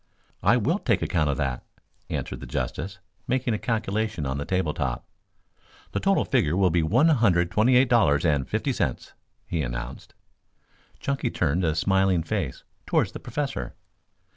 "I 0.41 0.57
will 0.57 0.79
take 0.79 1.03
account 1.03 1.29
of 1.29 1.37
that," 1.37 1.63
answered 2.09 2.39
the 2.39 2.47
justice, 2.47 2.97
making 3.27 3.53
a 3.53 3.59
calculation 3.59 4.25
on 4.25 4.39
the 4.39 4.45
table 4.45 4.73
top. 4.73 5.05
"The 5.91 5.99
total 5.99 6.25
figure 6.25 6.57
will 6.57 6.71
be 6.71 6.81
one 6.81 7.09
hundred 7.09 7.51
twenty 7.51 7.75
eight 7.75 7.87
dollars 7.89 8.25
and 8.25 8.49
fifty 8.49 8.73
cents," 8.73 9.13
he 9.45 9.61
announced. 9.61 10.15
Chunky 10.99 11.29
turned 11.29 11.63
a 11.63 11.75
smiling 11.75 12.23
face 12.23 12.63
towards 12.87 13.11
the 13.11 13.19
Professor. 13.19 13.75